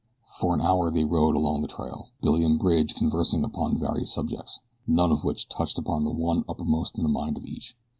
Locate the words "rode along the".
1.03-1.67